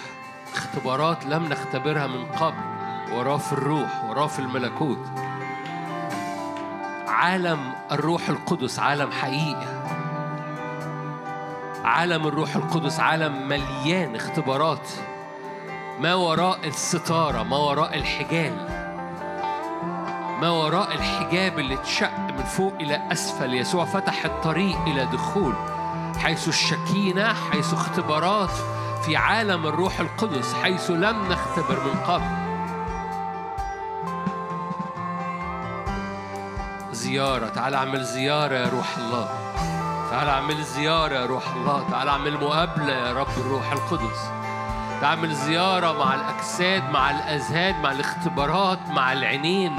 اختبارات 0.54 1.26
لم 1.26 1.44
نختبرها 1.44 2.06
من 2.06 2.26
قبل. 2.26 2.62
وراه 3.12 3.36
في 3.36 3.52
الروح 3.52 4.04
وراه 4.04 4.26
في 4.26 4.38
الملكوت. 4.38 5.10
عالم 7.08 7.72
الروح 7.92 8.28
القدس 8.28 8.78
عالم 8.78 9.10
حقيقي. 9.10 9.82
عالم 11.84 12.26
الروح 12.26 12.56
القدس 12.56 13.00
عالم 13.00 13.48
مليان 13.48 14.14
اختبارات. 14.14 14.88
ما 16.00 16.14
وراء 16.14 16.58
الستارة 16.64 17.42
ما 17.42 17.56
وراء 17.56 17.96
الحجال. 17.96 18.82
ما 20.40 20.50
وراء 20.50 20.94
الحجاب 20.94 21.58
اللي 21.58 21.74
اتشق 21.74 22.18
من 22.18 22.44
فوق 22.44 22.72
إلى 22.80 23.12
أسفل 23.12 23.54
يسوع 23.54 23.84
فتح 23.84 24.24
الطريق 24.24 24.78
إلى 24.86 25.04
دخول. 25.06 25.54
حيث 26.18 26.48
الشكينة 26.48 27.34
حيث 27.34 27.72
اختبارات 27.72 28.50
في 29.04 29.16
عالم 29.16 29.66
الروح 29.66 30.00
القدس 30.00 30.54
حيث 30.54 30.90
لم 30.90 31.32
نختبر 31.32 31.80
من 31.84 32.00
قبل. 32.06 32.42
زيارة 36.92 37.48
تعال 37.48 37.74
اعمل 37.74 38.04
زيارة 38.04 38.54
يا 38.54 38.68
روح 38.68 38.98
الله. 38.98 39.28
تعال 40.10 40.28
اعمل 40.28 40.62
زيارة 40.62 41.14
يا 41.14 41.26
روح 41.26 41.54
الله. 41.56 41.90
تعال 41.90 42.08
اعمل 42.08 42.44
مقابلة 42.44 42.92
يا 42.92 43.12
رب 43.12 43.38
الروح 43.38 43.72
القدس. 43.72 44.41
تعمل 45.02 45.34
زيارة 45.34 45.98
مع 45.98 46.14
الأجساد 46.14 46.90
مع 46.90 47.10
الأذهان 47.10 47.82
مع 47.82 47.92
الاختبارات 47.92 48.78
مع 48.88 49.12
العينين 49.12 49.76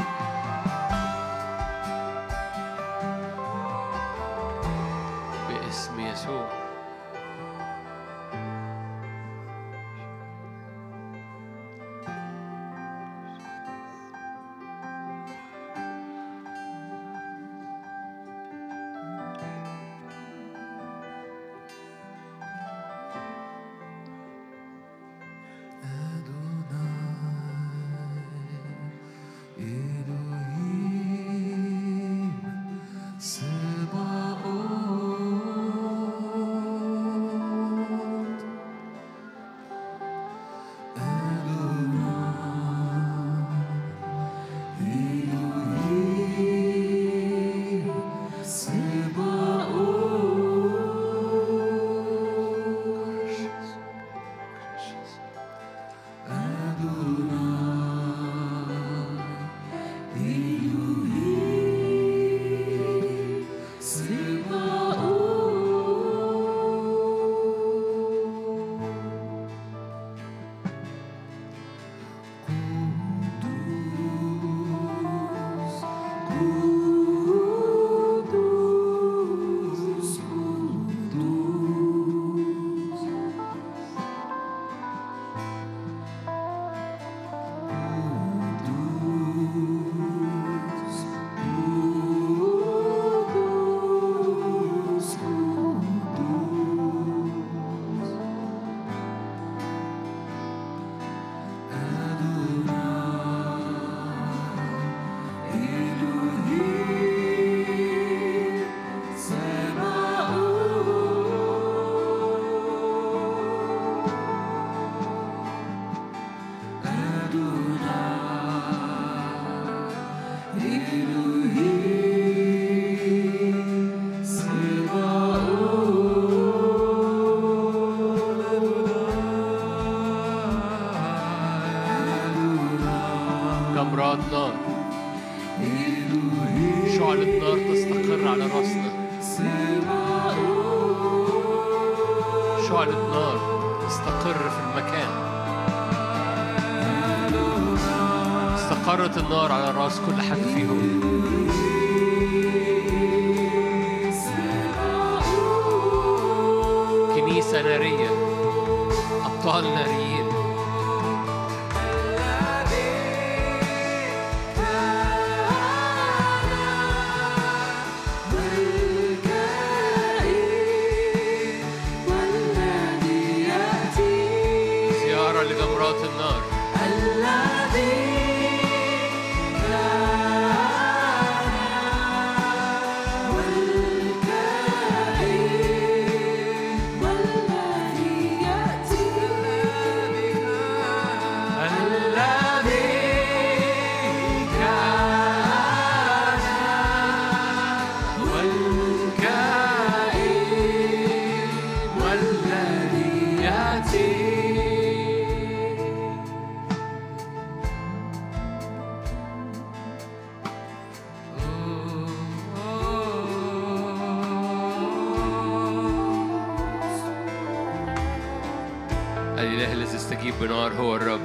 بنار 220.74 220.82
هو 220.82 220.96
الرب 220.96 221.22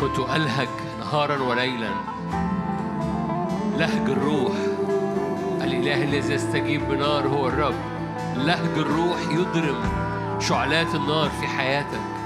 كنت 0.00 0.18
ألهج 0.18 0.68
نهارا 1.00 1.42
وليلا. 1.42 1.90
لهج 3.78 4.10
الروح 4.10 4.52
الإله 5.60 6.04
الذي 6.04 6.34
يستجيب 6.34 6.88
بنار 6.88 7.28
هو 7.28 7.48
الرب 7.48 7.74
لهج 8.36 8.78
الروح 8.78 9.20
يضرم 9.30 9.78
شعلات 10.40 10.94
النار 10.94 11.30
في 11.40 11.46
حياتك. 11.46 12.23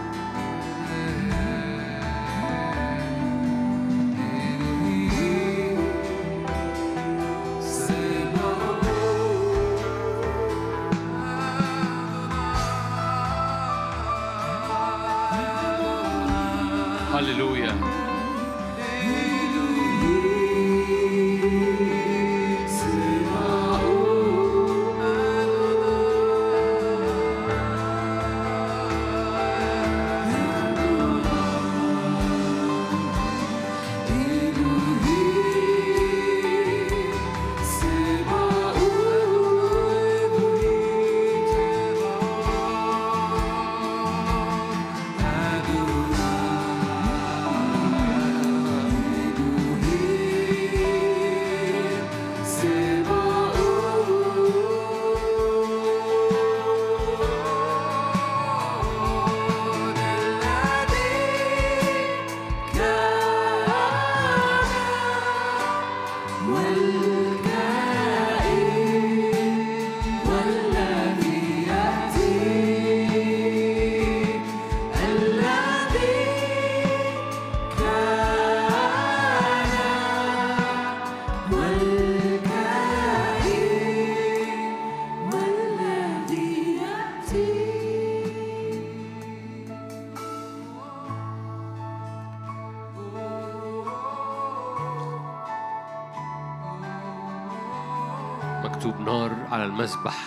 على 99.88 100.17